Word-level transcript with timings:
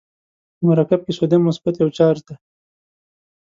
په 0.57 0.61
مرکب 0.69 0.99
کې 1.05 1.11
سودیم 1.17 1.41
مثبت 1.47 1.73
یو 1.77 1.89
چارج 1.97 2.19
دی. 2.27 2.35